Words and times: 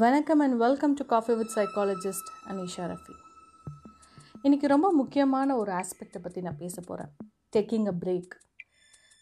வணக்கம் 0.00 0.40
and 0.44 0.56
welcome 0.62 0.94
to 0.94 1.04
coffee 1.04 1.34
with 1.34 1.52
psychologist 1.54 2.30
Anisha 2.50 2.86
Rafi 2.90 3.14
இன்றைக்கி 4.42 4.66
ரொம்ப 4.72 4.88
முக்கியமான 4.92 5.56
ஒரு 5.56 5.70
ஆஸ்பெக்டை 5.72 6.20
பற்றி 6.22 6.40
நான் 6.40 6.58
பேச 6.62 6.74
போகிறேன் 6.80 7.10
டேக்கிங் 7.54 7.86
அ 7.86 7.94
பிரேக் 8.02 8.34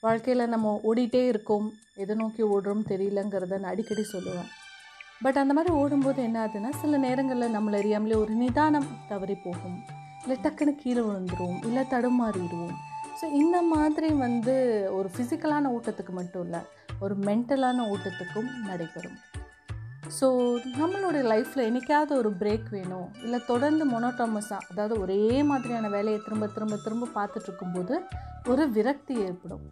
வாழ்க்கையில் 0.03 0.45
நம்ம 0.49 0.73
ஓடிட்டே 0.91 1.23
இருக்கோம். 1.27 1.69
எதை 1.97 2.15
நோக்கி 2.17 2.43
ஓடுறோம் 2.55 2.83
தெரியலங்கிறத 2.89 3.59
நான் 3.59 3.73
அடிக்கடி 3.73 4.05
சொல்லுவேன். 4.13 4.49
பட் 5.22 5.38
அந்த 5.42 5.54
மாதிரி 5.54 5.74
ஓடும்போது 5.83 6.22
என்ன 6.22 6.40
ஆகுதுன்னா 6.47 6.72
சில 6.83 6.97
நேரங்களில் 6.97 7.54
நம்மளை 7.56 7.79
அறியாமலே 7.83 8.17
ஒரு 8.25 8.35
நிதானம் 8.43 8.88
தவறி 9.09 9.37
போகும். 9.47 9.79
இல்லை 10.25 10.38
டக்குன்னு 10.47 10.75
கீழே 10.75 11.01
விழுந்துருவோம். 11.01 11.63
இல்லை 11.69 11.85
தடுமாறிடுவோம். 11.95 12.75
ஸோ 13.21 13.25
இந்த 13.43 13.61
மாதிரி 13.75 14.11
வந்து 14.27 14.56
ஒரு 14.99 15.11
ஃபிசிக்கலான 15.15 15.72
ஓட்டத்துக்கு 15.77 16.15
மட்டும் 16.20 16.45
இல்லை 16.45 16.62
ஒரு 17.01 17.16
மென்டலான 17.29 17.87
ஓட்டத்துக்கும் 17.95 18.51
நடைபெறும். 18.70 19.19
ஸோ 20.19 20.27
நம்மளுடைய 20.80 21.23
லைஃப்பில் 21.33 21.65
என்றைக்காவது 21.67 22.12
ஒரு 22.21 22.31
பிரேக் 22.41 22.67
வேணும் 22.71 23.09
இல்லை 23.23 23.45
தொடர்ந்து 23.47 23.85
மொனோட்டமஸாக 23.93 24.67
அதாவது 24.71 25.01
ஒரே 25.01 25.43
மாதிரியான 25.43 25.89
வேலையை 25.89 26.21
திரும்ப 26.25 26.47
திரும்ப 26.47 26.77
திரும்ப 26.77 27.09
பார்த்துட்ருக்கும்போது 27.19 27.95
ஒரு 28.48 28.71
விரக்தி 28.71 29.15
ஏற்படும். 29.27 29.62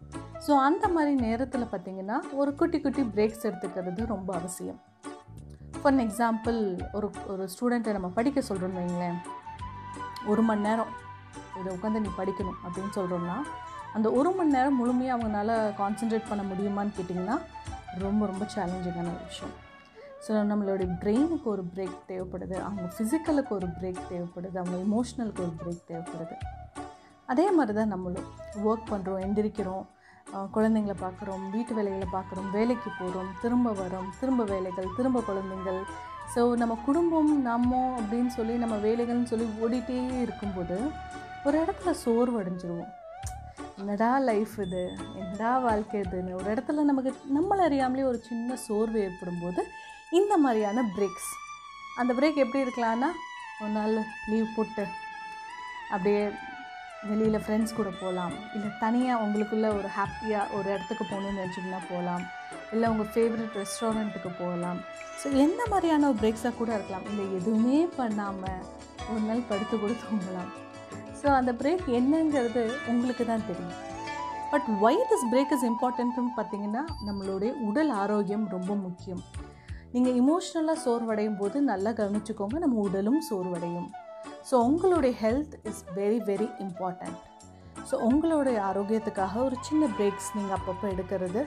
ஸோ 0.46 0.52
அந்த 0.66 0.88
மாதிரி 0.88 1.14
நேரத்தில் 1.14 1.70
பார்த்திங்கன்னா 1.72 2.18
ஒரு 2.32 2.54
குட்டி 2.54 2.80
குட்டி 2.80 3.02
பிரேக்ஸ் 3.02 3.46
எடுத்துக்கிறது 3.48 4.06
ரொம்ப 4.06 4.34
அவசியம். 4.34 4.78
ஃபார் 5.80 6.00
எக்ஸாம்பிள் 6.06 6.58
ஒரு 6.92 7.10
ஒரு 7.26 7.48
ஸ்டூடெண்ட்டை 7.54 7.92
நம்ம 7.92 8.08
படிக்க 8.18 8.42
சொல்கிறோம்னு 8.48 8.80
வைங்களேன். 8.80 9.18
ஒரு 10.26 10.42
மணி 10.42 10.60
நேரம் 10.60 10.92
இதை 11.60 11.68
உட்காந்து 11.76 12.04
நீ 12.04 12.10
படிக்கணும் 12.20 12.58
அப்படின்னு 12.64 12.92
சொல்கிறோம்னா 12.98 13.38
அந்த 13.94 14.10
ஒரு 14.10 14.30
மணி 14.30 14.56
நேரம் 14.56 14.78
முழுமையாக 14.80 15.16
அவங்களால 15.16 15.50
கான்சென்ட்ரேட் 15.80 16.30
பண்ண 16.30 16.44
முடியுமான்னு 16.52 16.96
கேட்டிங்கன்னா 16.98 17.38
ரொம்ப 17.98 18.26
ரொம்ப 18.26 18.46
சேலஞ்சிங்கான 18.54 19.10
விஷயம். 19.28 19.54
ஸோ 20.24 20.32
நம்மளுடைய 20.50 20.88
பிரெயினுக்கு 21.02 21.48
ஒரு 21.54 21.62
பிரேக் 21.72 21.96
தேவைப்படுது. 22.10 22.56
அவங்க 22.66 22.86
ஃபிசிக்கலுக்கு 22.94 23.52
ஒரு 23.58 23.68
பிரேக் 23.78 24.02
தேவைப்படுது. 24.10 24.56
அவங்க 24.62 24.76
இமோஷ்னலுக்கு 24.86 25.42
ஒரு 25.46 25.54
பிரேக் 25.62 25.88
தேவைப்படுது. 25.90 26.36
அதே 27.28 27.46
மாதிரி 27.56 27.74
தான் 27.78 27.92
நம்மளும் 27.94 28.28
ஒர்க் 28.68 28.90
பண்ணுறோம் 28.92 29.22
எந்திரிக்கிறோம் 29.26 29.84
குழந்தைங்களை 30.32 30.48
குழந்தைங்கள 30.54 30.94
பார்க்குறோம் 31.04 31.42
வீட்டு 31.54 31.72
வேலைகளை 31.76 32.06
பார்க்குறோம் 32.14 32.48
வேலைக்கு 32.56 32.90
போகிறோம் 32.98 33.30
திரும்ப 33.42 33.68
வரோம் 33.80 34.08
திரும்ப 34.20 34.42
வேலைகள் 34.50 34.88
திரும்ப 34.98 35.20
குழந்தைங்கள் 35.28 35.80
ஸோ 36.34 36.42
நம்ம 36.60 36.74
குடும்பம் 36.86 37.32
நம்ம 37.48 37.70
அப்படின்னு 37.98 38.30
சொல்லி 38.36 38.54
நம்ம 38.62 38.76
வேலைகள்னு 38.86 39.30
சொல்லி 39.32 39.46
ஓடிட்டே 39.62 39.98
இருக்கும்போது 40.24 40.76
ஒரு 41.46 41.56
இடத்துல 41.62 41.92
சோர்வு 42.04 42.36
அடைஞ்சிருவோம் 42.42 42.90
என்னடா 43.80 44.10
லைஃப் 44.28 44.54
இது? 44.64 44.82
என்னடா 45.20 45.50
வாழ்க்கை 45.66 45.96
இதுன்னு. 46.04 46.32
ஒரு 46.40 46.48
இடத்துல 46.54 46.84
நமக்கு 46.90 47.12
நம்மளை 47.38 47.62
அறியாமலே 47.68 48.04
ஒரு 48.10 48.18
சின்ன 48.28 48.56
சோர்வு 48.66 48.98
ஏற்படும் 49.06 49.42
போது 49.44 49.62
இந்த 50.18 50.34
மாதிரியான 50.44 50.80
பிரேக்ஸ் 50.94 51.30
அந்த 52.00 52.12
பிரேக் 52.16 52.40
எப்படி 52.44 52.64
இருக்கலாம்னா 52.64 53.10
ஒரு 53.62 53.72
நாள் 53.76 53.94
லீவ் 54.30 54.48
போட்டு 54.56 54.84
அப்படியே 55.92 56.22
வெளியில் 57.10 57.42
ஃப்ரெண்ட்ஸ் 57.44 57.76
கூட 57.78 57.90
போகலாம் 58.00 58.34
இல்லை 58.56 58.70
தனியாக 58.82 59.22
உங்களுக்குள்ளே 59.24 59.70
ஒரு 59.78 59.88
ஹாப்பியாக 59.98 60.54
ஒரு 60.56 60.66
இடத்துக்கு 60.74 61.04
போகணுன்னு 61.04 61.40
நினச்சிங்கன்னா 61.40 61.80
போகலாம் 61.90 62.24
இல்லை 62.72 62.86
உங்கள் 62.92 63.10
ஃபேவரட் 63.14 63.56
ரெஸ்டாரண்ட்டுக்கு 63.60 64.30
போகலாம். 64.40 64.78
ஸோ 65.20 65.26
எந்த 65.44 65.62
மாதிரியான 65.72 66.06
ஒரு 66.10 66.18
பிரேக்ஸாக 66.22 66.54
கூட 66.60 66.70
இருக்கலாம். 66.76 67.06
இல்லை 67.10 67.24
எதுவுமே 67.38 67.80
பண்ணாமல் 67.98 68.62
ஒரு 69.10 69.22
நாள் 69.28 69.48
படுத்து 69.50 69.74
கூட 69.84 69.94
தூங்கலாம். 70.04 70.50
ஸோ 71.20 71.26
அந்த 71.38 71.52
பிரேக் 71.62 71.86
என்னங்கிறது 72.00 72.64
உங்களுக்கு 72.92 73.26
தான் 73.32 73.46
தெரியும். 73.50 73.76
But 74.52 74.68
why 74.86 75.00
this 75.10 75.28
break 75.32 75.54
is 75.56 75.66
இம்பார்ட்டன்ட்னு 75.70 76.32
பார்த்தீங்கன்னா 76.38 76.84
நம்மளுடைய 77.08 77.52
உடல் 77.68 77.92
ஆரோக்கியம் 78.02 78.46
ரொம்ப 78.56 78.72
முக்கியம். 78.86 79.22
நீங்கள் 79.94 80.14
இமோஷ்னலாக 80.20 80.78
சோர்வடையும் 80.84 81.36
போது 81.40 81.56
நல்லா 81.70 81.90
கவனிச்சுக்கோங்க 81.98 82.58
நம்ம 82.62 82.76
உடலும் 82.84 83.18
சோர்வடையும். 83.28 83.88
ஸோ 84.48 84.54
உங்களுடைய 84.68 85.14
health 85.22 85.54
is 85.70 85.82
very 85.98 86.18
very 86.28 86.48
important 86.64 87.18
so 87.88 87.94
உங்களுடைய 88.08 88.58
ஆரோக்கியத்துக்காக 88.68 89.36
ஒரு 89.48 89.56
சின்ன 89.68 89.88
பிரேக்ஸ் 89.96 90.30
நீங்கள் 90.36 90.56
அப்பப்போ 90.58 90.86
எடுக்கிறது 90.94 91.42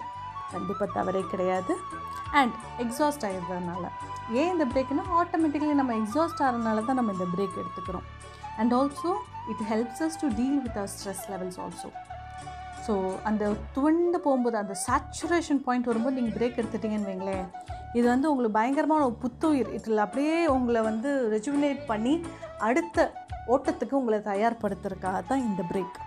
கண்டிப்பாக 0.53 0.89
தவறே 0.97 1.23
கிடையாது. 1.33 1.73
அண்ட் 2.39 2.55
எக்ஸாஸ்ட் 2.83 3.25
ஆகிடுறதுனால 3.29 3.83
ஏன் 4.41 4.51
இந்த 4.53 4.65
பிரேக்னால் 4.73 5.11
ஆட்டோமேட்டிக்கலி 5.21 5.75
நம்ம 5.81 5.95
எக்ஸாஸ்ட் 6.01 6.43
ஆகிறதுனால 6.45 6.85
தான் 6.89 6.99
நம்ம 7.01 7.13
இந்த 7.17 7.27
பிரேக் 7.35 7.59
எடுத்துக்கிறோம். 7.63 8.07
And 8.61 8.73
also 8.79 9.13
it 9.53 9.63
helps 9.71 10.03
us 10.07 10.19
to 10.23 10.29
deal 10.39 10.59
with 10.65 10.79
our 10.81 10.93
stress 10.95 11.25
levels 11.33 11.59
also 11.65 11.91
so 12.85 12.95
அந்த 13.29 13.43
துவண்டு 13.75 14.17
போகும்போது 14.25 14.57
அந்த 14.63 14.75
சேச்சுரேஷன் 14.87 15.63
பாயிண்ட் 15.67 15.89
வரும்போது 15.91 16.17
நீங்கள் 16.19 16.37
பிரேக் 16.37 16.59
எடுத்துட்டீங்கன்னு 16.61 17.09
வைங்களேன். 17.11 17.47
இது 17.97 18.05
வந்து 18.13 18.29
உங்களுக்கு 18.31 18.57
பயங்கரமான 18.59 19.03
ஒரு 19.09 19.15
புத்துயிர். 19.23 19.69
இதில் 19.77 20.05
அப்படியே 20.05 20.37
உங்களை 20.55 20.81
வந்து 20.89 21.09
ரெஜுவினேட் 21.35 21.81
பண்ணி 21.91 22.13
அடுத்த 22.69 23.07
ஓட்டத்துக்கு 23.53 23.95
உங்களை 24.01 24.19
தயார்படுத்துறதுக்காக 24.31 25.19
தான் 25.31 25.45
இந்த 25.49 25.63
பிரேக் 25.71 25.97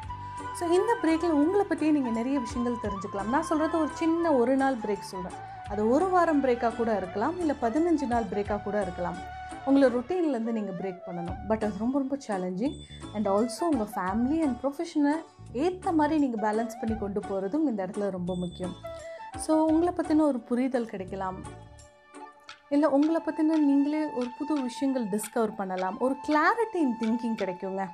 ஸோ 0.59 0.67
இந்த 0.77 0.93
பிரேக்கில் 1.03 1.39
உங்களை 1.41 1.65
பற்றியே 1.67 1.91
நீங்கள் 1.97 2.17
நிறைய 2.19 2.37
விஷயங்கள் 2.45 2.83
தெரிஞ்சுக்கலாம். 2.85 3.29
நான் 3.35 3.47
சொல்கிறது 3.51 3.77
ஒரு 3.85 3.93
சின்ன 4.01 4.33
ஒரு 4.41 4.55
நாள் 4.63 4.77
பிரேக் 4.85 5.11
சொல்கிறேன் 5.11 5.37
அது 5.73 5.83
ஒரு 5.95 6.07
வாரம் 6.15 6.41
பிரேக்காக 6.45 6.75
கூட 6.79 6.91
இருக்கலாம் 7.01 7.37
இல்லை 7.43 7.55
பதினஞ்சு 7.65 8.07
நாள் 8.13 8.27
பிரேக்காக 8.33 8.61
கூட 8.67 8.77
இருக்கலாம். 8.87 9.19
உங்களை 9.69 9.87
ருட்டீன்லேருந்து 9.95 10.57
நீங்கள் 10.59 10.79
பிரேக் 10.81 11.01
பண்ணணும். 11.07 11.39
பட் 11.51 11.65
அது 11.67 11.83
ரொம்ப 11.85 11.97
ரொம்ப 12.03 12.17
சேலஞ்சிங் 12.27 12.77
அண்ட் 13.15 13.29
ஆல்சோ 13.35 13.65
உங்கள் 13.73 13.93
ஃபேமிலி 13.95 14.39
அண்ட் 14.47 14.59
ப்ரொஃபஷனை 14.63 15.15
ஏற்ற 15.65 15.93
மாதிரி 16.01 16.17
நீங்கள் 16.25 16.45
பேலன்ஸ் 16.47 16.81
பண்ணி 16.81 16.97
கொண்டு 17.05 17.23
போகிறதும் 17.29 17.67
இந்த 17.71 17.81
இடத்துல 17.85 18.11
ரொம்ப 18.19 18.35
முக்கியம். 18.45 18.75
ஸோ 19.47 19.55
உங்களை 19.73 19.93
பற்றின 19.99 20.27
ஒரு 20.33 20.41
புரிதல் 20.51 20.93
கிடைக்கலாம். 20.93 21.41
இல்லை 22.75 22.89
உங்களை 22.97 23.21
பற்றின 23.27 23.59
நீங்களே 23.69 24.01
ஒரு 24.21 24.29
புது 24.39 24.55
விஷயங்கள் 24.67 25.07
டிஸ்கவர் 25.15 25.53
பண்ணலாம். 25.61 25.97
ஒரு 26.05 26.15
கிளாரிட்டி 26.27 26.79
இன் 26.87 26.97
திங்கிங் 27.03 27.39
கிடைக்குங்க. 27.43 27.85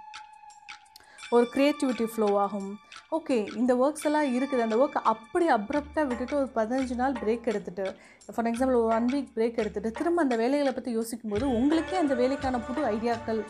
ஒரு 1.35 1.47
க்ரியேட்டிவிட்டி 1.53 2.07
ஃப்ளோ 2.13 2.29
ஆகும். 2.45 2.71
ஓகே 3.17 3.37
இந்த 3.61 3.73
ஒர்க்ஸ் 3.85 4.07
எல்லாம் 4.09 4.29
இருக்குது. 4.37 4.65
அந்த 4.67 4.77
ஒர்க் 4.83 4.99
அப்படி 5.13 5.47
அப்ரப்டாக 5.57 6.05
விட்டுட்டு 6.11 6.35
ஒரு 6.41 6.49
பதினஞ்சு 6.59 6.95
நாள் 7.01 7.15
பிரேக் 7.23 7.49
எடுத்துகிட்டு 7.53 7.87
ஃபார் 8.35 8.49
எக்ஸாம்பிள் 8.51 8.79
ஒரு 8.81 8.91
ஒன் 8.99 9.09
வீக் 9.15 9.33
பிரேக் 9.37 9.61
எடுத்துகிட்டு 9.63 9.97
திரும்ப 10.01 10.23
அந்த 10.27 10.37
வேலைகளை 10.43 10.73
பற்றி 10.77 10.93
யோசிக்கும்போது 10.99 11.47
உங்களுக்கே 11.61 11.97
அந்த 12.03 12.15
வேலைக்கான 12.23 12.61
புது 12.69 12.83
ஐடியாக்கள் 12.95 13.41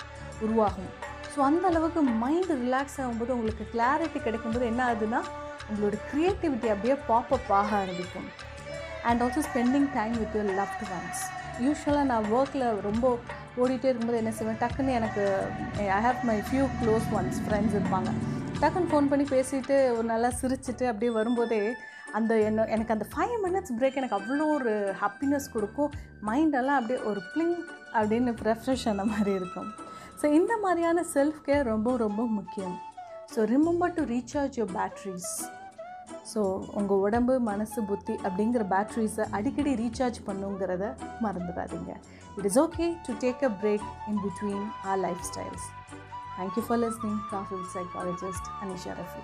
உருவாகும். 0.47 0.91
ஸோ 1.35 1.41
அந்த 1.51 1.65
அளவுக்கு 1.71 2.01
மைண்ட் 2.25 2.53
ரிலாக்ஸ் 2.65 2.99
ஆகும்போது 3.05 3.33
உங்களுக்கு 3.37 3.67
கிளாரிட்டி 3.75 4.21
கிடைக்கும்போது 4.27 4.67
என்ன 4.73 4.83
ஆகுதுன்னா 4.91 5.23
உங்களோட 5.71 5.97
க்ரியேட்டிவிட்டி 6.11 6.69
அப்படியே 6.75 6.97
பாப்பப் 7.11 7.53
ஆக 7.61 7.71
ஆரம்பிக்கும். 7.83 8.29
And 9.09 9.23
also 9.25 9.43
spending 9.49 9.89
time 9.97 10.15
with 10.21 10.37
your 10.39 10.53
loved 10.61 10.85
ones 10.99 11.23
யூஸ்வலாக 11.65 12.07
நான் 12.13 12.29
ஒர்க்கில் 12.37 12.67
ரொம்ப 12.89 13.05
ஓடிட்டே 13.63 13.89
இருக்கும்போது 13.91 14.21
என்ன 14.21 14.33
செய்வேன்? 14.39 14.61
டக்குன்னு 14.63 14.95
எனக்கு 15.01 15.25
I 15.97 16.01
have 16.07 16.21
my 16.31 16.39
few 16.47 16.65
close 16.81 17.09
ones 17.19 17.41
friends 17.47 17.77
இருப்பாங்க. 17.79 18.11
டக்குன்னு 18.63 18.91
ஃபோன் 18.93 19.11
பண்ணி 19.11 19.27
பேசிட்டு 19.35 19.77
ஒரு 19.97 20.07
நல்லா 20.13 20.31
சிரிச்சிட்டு 20.41 20.85
அப்படியே 20.91 21.13
வரும்போதே 21.19 21.61
அந்த 22.19 22.33
என்ன 22.49 22.65
எனக்கு 22.75 22.95
அந்த 22.95 23.07
ஃபைவ் 23.13 23.37
மினிட்ஸ் 23.45 23.73
பிரேக் 23.79 23.99
எனக்கு 24.01 24.19
அவ்வளோ 24.19 24.45
ஒரு 24.57 24.73
ஹாப்பினஸ் 25.03 25.47
கொடுக்கும். 25.55 25.93
மைண்டெல்லாம் 26.29 26.79
அப்படியே 26.81 27.01
ஒரு 27.11 27.21
ப்ளிங் 27.33 27.57
அப்படின்னு 27.99 28.35
ரெஃப்ரெஷ் 28.51 28.87
ஆன 28.91 29.05
மாதிரி 29.13 29.33
இருக்கும். 29.41 29.71
ஸோ 30.21 30.27
இந்த 30.39 30.53
மாதிரியான 30.65 31.05
செல்ஃப் 31.15 31.41
கேர் 31.49 31.65
ரொம்ப 31.73 31.97
ரொம்ப 32.05 32.23
முக்கியம். 32.39 32.77
So 33.35 33.43
remember 33.55 33.95
to 33.99 34.03
recharge 34.15 34.59
your 34.61 34.75
batteries 34.79 35.31
so 36.33 36.43
உங்கள் 36.79 37.03
உடம்பு 37.07 37.35
மனசு 37.49 37.83
புத்தி 37.83 38.15
அப்படிங்கிற 38.27 38.63
பேட்ரிஸை 38.73 39.25
அடிக்கடி 39.39 39.73
ரீசார்ஜ் 39.83 40.19
பண்ணுங்கிறத 40.27 40.85
மறந்துடாதீங்க. 41.25 41.93
It 42.37 42.49
is 42.51 42.59
okay 42.65 42.87
to 43.07 43.15
take 43.25 43.43
a 43.49 43.53
break 43.63 43.87
in 44.11 44.21
between 44.25 44.67
our 44.91 45.01
lifestyles 45.31 45.67
thank you 46.39 46.65
for 46.69 46.81
listening 46.85 47.21
coffee 47.35 47.59
psychologist 47.75 48.49
Anisha 48.63 48.95
Rafi 49.01 49.23